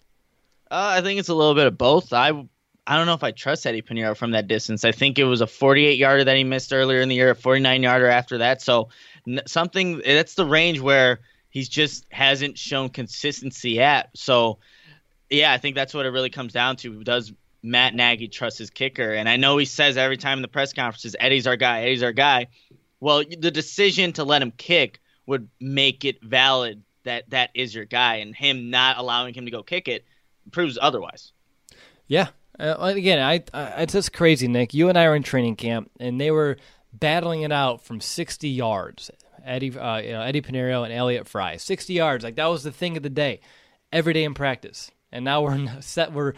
[0.69, 2.11] Uh, I think it's a little bit of both.
[2.13, 2.31] I
[2.87, 4.85] I don't know if I trust Eddie Piñeiro from that distance.
[4.85, 7.35] I think it was a 48 yarder that he missed earlier in the year, a
[7.35, 8.61] 49 yarder after that.
[8.61, 8.89] So
[9.47, 14.09] something that's the range where he's just hasn't shown consistency at.
[14.15, 14.59] So
[15.29, 17.03] yeah, I think that's what it really comes down to.
[17.03, 19.13] Does Matt Nagy trust his kicker?
[19.13, 22.03] And I know he says every time in the press conferences, Eddie's our guy, Eddie's
[22.03, 22.47] our guy.
[22.99, 27.85] Well, the decision to let him kick would make it valid that that is your
[27.85, 30.05] guy, and him not allowing him to go kick it
[30.51, 31.31] proves otherwise.
[32.07, 32.27] Yeah.
[32.59, 34.73] Uh, again, I, I, it's just crazy, Nick.
[34.73, 36.57] You and I were in training camp, and they were
[36.93, 39.11] battling it out from 60 yards.
[39.43, 42.23] Eddie, uh, you know, Eddie Piñeiro and Elliott Fry, 60 yards.
[42.23, 43.41] Like that was the thing of the day,
[43.91, 44.91] every day in practice.
[45.11, 46.13] And now we're set.
[46.13, 46.33] We're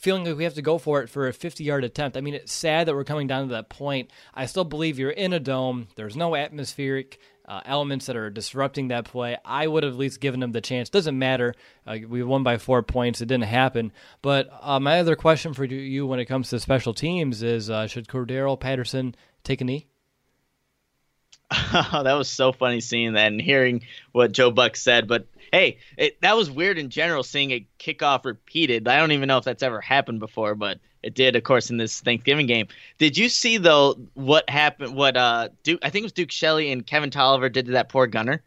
[0.00, 2.16] feeling like we have to go for it for a 50 yard attempt.
[2.16, 4.10] I mean, it's sad that we're coming down to that point.
[4.34, 5.88] I still believe you're in a dome.
[5.94, 9.36] There's no atmospheric uh, elements that are disrupting that play.
[9.44, 10.88] I would have at least given them the chance.
[10.88, 11.54] Doesn't matter.
[11.86, 13.20] Uh, we won by four points.
[13.20, 13.92] It didn't happen.
[14.22, 17.86] But uh, my other question for you when it comes to special teams is uh,
[17.86, 19.86] should Cordarrelle Patterson take a knee?
[21.72, 23.82] that was so funny seeing that and hearing
[24.12, 25.08] what Joe Buck said.
[25.08, 28.88] But hey, it, that was weird in general seeing a kickoff repeated.
[28.88, 31.76] I don't even know if that's ever happened before, but it did, of course, in
[31.76, 32.68] this Thanksgiving game.
[32.98, 34.94] Did you see though what happened?
[34.94, 35.80] What uh, Duke?
[35.82, 38.42] I think it was Duke Shelley and Kevin Toliver did to that poor gunner.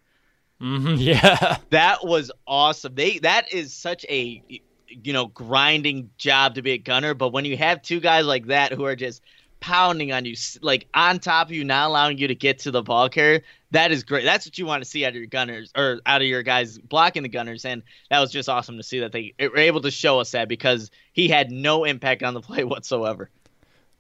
[0.62, 2.96] Mm-hmm, yeah, that was awesome.
[2.96, 4.44] They that is such a
[4.88, 8.48] you know grinding job to be a gunner, but when you have two guys like
[8.48, 9.22] that who are just
[9.64, 12.84] pounding on you, like on top of you, not allowing you to get to the
[12.84, 13.42] ball carrier.
[13.72, 14.26] That is great.
[14.26, 16.78] That's what you want to see out of your gunners or out of your guys
[16.78, 17.64] blocking the gunners.
[17.64, 20.50] And that was just awesome to see that they were able to show us that
[20.50, 23.30] because he had no impact on the play whatsoever.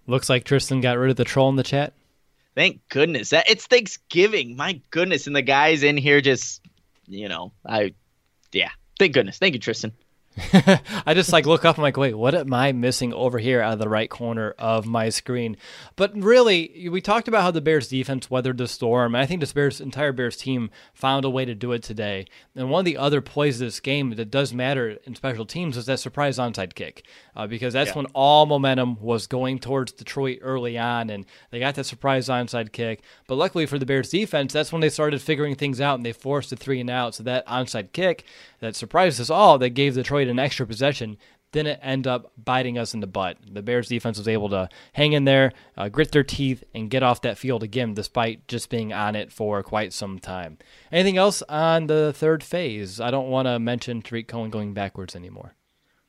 [0.05, 1.93] Looks like Tristan got rid of the troll in the chat.
[2.55, 3.29] Thank goodness.
[3.29, 4.57] That it's Thanksgiving.
[4.57, 5.27] My goodness.
[5.27, 6.61] And the guys in here just,
[7.07, 7.93] you know, I,
[8.51, 8.71] yeah.
[8.99, 9.37] Thank goodness.
[9.37, 9.93] Thank you, Tristan.
[11.05, 11.77] I just like look up.
[11.77, 14.85] I'm like, wait, what am I missing over here out of the right corner of
[14.85, 15.57] my screen?
[15.95, 19.15] But really, we talked about how the Bears defense weathered the storm.
[19.15, 22.25] I think this Bears entire Bears team found a way to do it today.
[22.55, 25.77] And one of the other plays of this game that does matter in special teams
[25.77, 27.95] is that surprise onside kick, uh, because that's yeah.
[27.95, 32.71] when all momentum was going towards Detroit early on, and they got that surprise onside
[32.71, 33.01] kick.
[33.27, 36.13] But luckily for the Bears defense, that's when they started figuring things out and they
[36.13, 37.15] forced the three and out.
[37.15, 38.25] So that onside kick
[38.59, 41.17] that surprised us all, that gave Detroit an extra possession,
[41.53, 43.37] didn't end up biting us in the butt.
[43.49, 47.03] The Bears defense was able to hang in there, uh, grit their teeth, and get
[47.03, 50.57] off that field again, despite just being on it for quite some time.
[50.91, 52.99] Anything else on the third phase?
[52.99, 55.53] I don't want to mention Tarik Cohen going backwards anymore.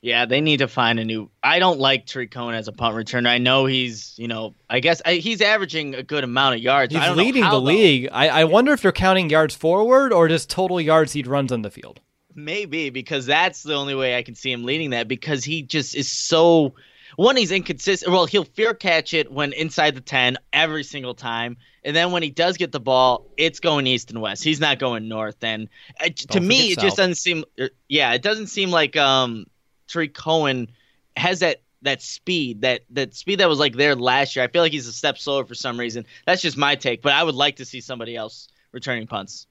[0.05, 1.31] Yeah, they need to find a new.
[1.41, 3.25] I don't like Tarik Cohen as a punt returner.
[3.25, 6.93] I know he's, you know, I guess I, he's averaging a good amount of yards.
[6.93, 8.09] He's leading the league.
[8.11, 11.63] I, I wonder if they're counting yards forward or just total yards he runs on
[11.63, 12.01] the field.
[12.35, 15.95] Maybe because that's the only way I can see him leading that because he just
[15.95, 16.75] is so
[17.15, 18.11] one he's inconsistent.
[18.11, 21.57] Well, he'll fear catch it when inside the 10 every single time.
[21.83, 24.43] And then when he does get the ball, it's going east and west.
[24.43, 25.43] He's not going north.
[25.43, 25.67] And
[25.99, 26.83] uh, to me, it south.
[26.83, 27.43] just doesn't seem.
[27.59, 29.47] Er, yeah, it doesn't seem like um,
[29.87, 30.71] Tarik Cohen
[31.15, 34.43] has that that speed that that speed that was like there last year.
[34.43, 36.05] I feel like he's a step slower for some reason.
[36.25, 37.01] That's just my take.
[37.01, 39.47] But I would like to see somebody else returning punts.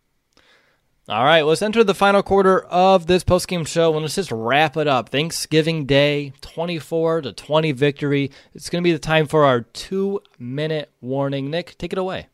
[1.06, 4.78] All right, let's enter the final quarter of this postgame show and let's just wrap
[4.78, 5.10] it up.
[5.10, 8.30] Thanksgiving Day, 24 to 20 victory.
[8.54, 11.50] It's going to be the time for our two minute warning.
[11.50, 12.28] Nick, take it away.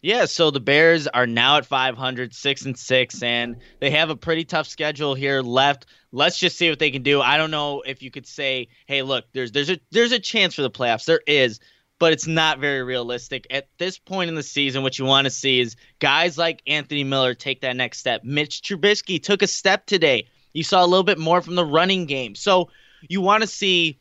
[0.00, 4.16] Yeah, so the Bears are now at 500, 6 and 6 and they have a
[4.16, 5.86] pretty tough schedule here left.
[6.12, 7.20] Let's just see what they can do.
[7.20, 10.54] I don't know if you could say, "Hey, look, there's there's a there's a chance
[10.54, 11.58] for the playoffs." There is,
[11.98, 13.46] but it's not very realistic.
[13.50, 17.04] At this point in the season, what you want to see is guys like Anthony
[17.04, 18.22] Miller take that next step.
[18.22, 20.28] Mitch Trubisky took a step today.
[20.52, 22.34] You saw a little bit more from the running game.
[22.36, 22.70] So
[23.08, 23.98] you want to see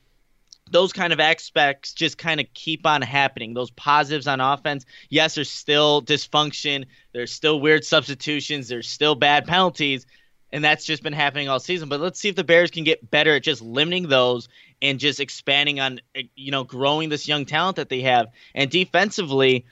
[0.71, 3.53] those kind of aspects just kind of keep on happening.
[3.53, 4.85] Those positives on offense.
[5.09, 6.85] Yes, there's still dysfunction.
[7.13, 8.67] There's still weird substitutions.
[8.67, 10.05] There's still bad penalties.
[10.51, 11.89] And that's just been happening all season.
[11.89, 14.47] But let's see if the Bears can get better at just limiting those
[14.81, 18.27] and just expanding on eh, you know growing this young talent that they have.
[18.55, 19.65] And defensively,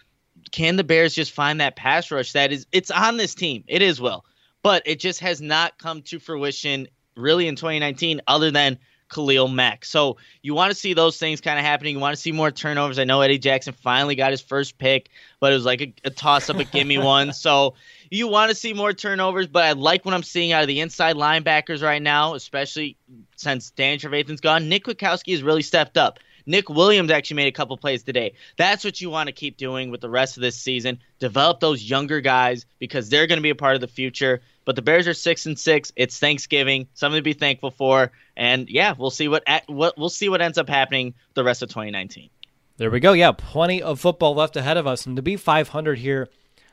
[0.51, 3.63] can the Bears just find that pass rush that is it's on this team.
[3.67, 4.25] It is well,
[4.63, 8.77] but it just has not come to fruition really in 2019 other than
[9.09, 9.85] Khalil Mack.
[9.85, 11.95] So you want to see those things kind of happening.
[11.95, 12.99] You want to see more turnovers.
[12.99, 16.09] I know Eddie Jackson finally got his first pick, but it was like a, a
[16.09, 17.33] toss up, a gimme one.
[17.33, 17.75] So
[18.09, 20.79] you want to see more turnovers, but I like what I'm seeing out of the
[20.79, 22.97] inside linebackers right now, especially
[23.35, 24.69] since Dan Trevathan's gone.
[24.69, 26.19] Nick Kwiatkowski has really stepped up.
[26.45, 28.33] Nick Williams actually made a couple plays today.
[28.57, 30.99] That's what you want to keep doing with the rest of this season.
[31.19, 34.41] Develop those younger guys because they're going to be a part of the future.
[34.65, 35.91] But the Bears are six and six.
[35.95, 38.11] It's Thanksgiving, something to be thankful for.
[38.35, 41.69] And yeah, we'll see what what we'll see what ends up happening the rest of
[41.69, 42.29] 2019.
[42.77, 43.13] There we go.
[43.13, 46.27] Yeah, plenty of football left ahead of us, and to be 500 here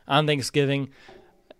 [0.08, 0.88] on Thanksgiving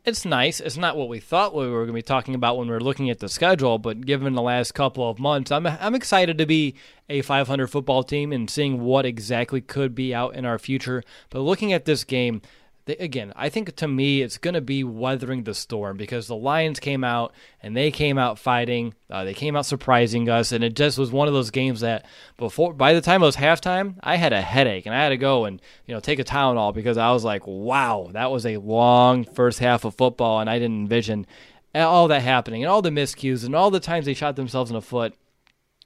[0.04, 0.58] it's nice.
[0.58, 2.80] It's not what we thought we were going to be talking about when we were
[2.80, 6.46] looking at the schedule, but given the last couple of months, I'm I'm excited to
[6.46, 6.74] be
[7.08, 11.04] a 500 football team and seeing what exactly could be out in our future.
[11.30, 12.42] But looking at this game,
[12.84, 16.36] they, again, I think to me it's going to be weathering the storm because the
[16.36, 18.94] Lions came out and they came out fighting.
[19.08, 22.06] Uh, they came out surprising us, and it just was one of those games that
[22.36, 25.16] before by the time it was halftime, I had a headache and I had to
[25.16, 28.56] go and you know take a Tylenol because I was like, wow, that was a
[28.56, 31.26] long first half of football, and I didn't envision
[31.74, 34.74] all that happening and all the miscues and all the times they shot themselves in
[34.74, 35.14] the foot.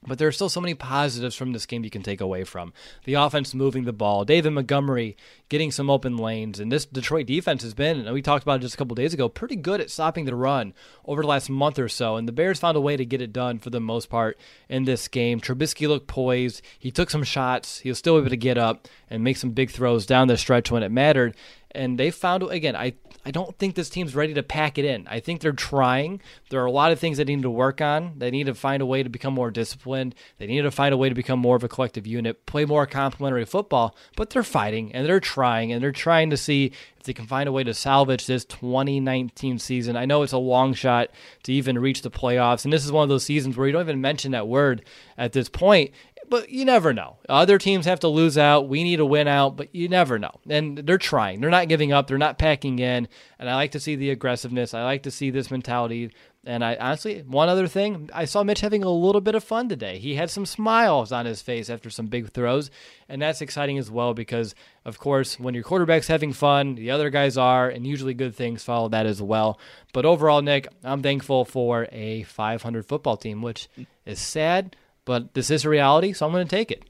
[0.07, 2.73] But there are still so many positives from this game you can take away from.
[3.05, 5.17] The offense moving the ball, David Montgomery
[5.49, 8.63] getting some open lanes, and this Detroit defense has been, and we talked about it
[8.63, 10.75] just a couple days ago, pretty good at stopping the run
[11.07, 12.17] over the last month or so.
[12.17, 14.85] And the Bears found a way to get it done for the most part in
[14.85, 15.41] this game.
[15.41, 16.63] Trubisky looked poised.
[16.79, 17.79] He took some shots.
[17.81, 20.71] He was still able to get up and make some big throws down the stretch
[20.71, 21.35] when it mattered
[21.77, 22.95] and they found again I
[23.27, 25.05] I don't think this team's ready to pack it in.
[25.09, 26.21] I think they're trying.
[26.49, 28.13] There are a lot of things they need to work on.
[28.19, 30.15] They need to find a way to become more disciplined.
[30.39, 32.87] They need to find a way to become more of a collective unit, play more
[32.87, 36.67] complementary football, but they're fighting and they're trying and they're trying to see
[37.01, 39.97] if they can find a way to salvage this 2019 season.
[39.97, 41.11] I know it's a long shot
[41.43, 43.83] to even reach the playoffs and this is one of those seasons where you don't
[43.83, 44.85] even mention that word
[45.19, 45.91] at this point
[46.29, 47.17] but you never know.
[47.29, 48.69] Other teams have to lose out.
[48.69, 50.41] We need to win out, but you never know.
[50.49, 51.41] And they're trying.
[51.41, 52.07] They're not giving up.
[52.07, 53.09] They're not packing in.
[53.39, 54.75] And I like to see the aggressiveness.
[54.75, 56.13] I like to see this mentality.
[56.49, 59.69] And I honestly, one other thing, I saw Mitch having a little bit of fun
[59.69, 59.99] today.
[59.99, 62.71] He had some smiles on his face after some big throws,
[63.09, 64.55] and that's exciting as well because,
[64.85, 68.63] of course, when your quarterback's having fun, the other guys are, and usually good things
[68.63, 69.59] follow that as well.
[69.93, 73.69] But overall, Nick, I'm thankful for a 500 football team, which
[74.05, 74.77] is sad,
[75.07, 76.85] but this is a reality, so I'm going to take it.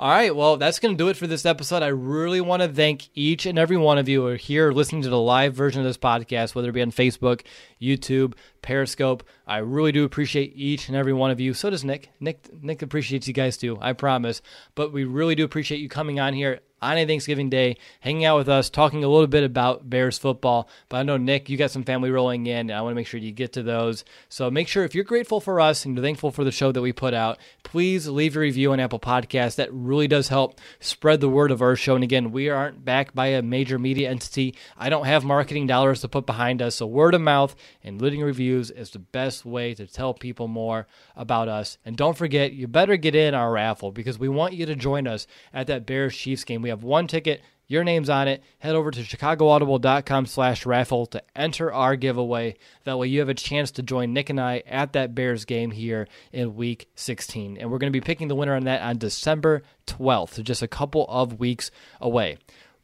[0.00, 1.82] All right, well, that's going to do it for this episode.
[1.82, 5.02] I really want to thank each and every one of you who are here listening
[5.02, 7.42] to the live version of this podcast, whether it be on Facebook,
[7.82, 9.22] YouTube, Periscope.
[9.46, 11.54] I really do appreciate each and every one of you.
[11.54, 12.10] So does Nick.
[12.20, 14.42] Nick Nick appreciates you guys too, I promise.
[14.74, 18.38] But we really do appreciate you coming on here on a Thanksgiving Day, hanging out
[18.38, 20.68] with us, talking a little bit about Bears football.
[20.88, 23.06] But I know, Nick, you got some family rolling in, and I want to make
[23.06, 24.04] sure you get to those.
[24.28, 26.80] So make sure if you're grateful for us and you're thankful for the show that
[26.80, 29.56] we put out, please leave a review on Apple Podcasts.
[29.56, 31.94] That really does help spread the word of our show.
[31.94, 34.54] And again, we aren't backed by a major media entity.
[34.76, 36.76] I don't have marketing dollars to put behind us.
[36.76, 40.86] So word of mouth and leading reviews is the best way to tell people more
[41.14, 41.76] about us.
[41.84, 45.06] And don't forget, you better get in our raffle because we want you to join
[45.06, 46.62] us at that Bears Chiefs game.
[46.62, 47.42] We have one ticket.
[47.66, 48.42] Your name's on it.
[48.60, 52.56] Head over to chicagoaudible.com slash raffle to enter our giveaway.
[52.84, 55.72] That way you have a chance to join Nick and I at that Bears game
[55.72, 57.58] here in week 16.
[57.58, 60.62] And we're going to be picking the winner on that on December 12th, so just
[60.62, 61.70] a couple of weeks
[62.00, 62.38] away.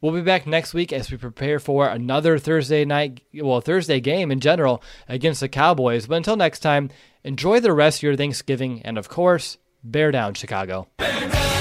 [0.05, 4.29] We'll be back next week as we prepare for another Thursday night, well, Thursday game
[4.29, 6.05] in general against the Cowboys.
[6.05, 6.91] But until next time,
[7.23, 10.87] enjoy the rest of your Thanksgiving and, of course, bear down, Chicago.
[10.97, 11.54] Bear down.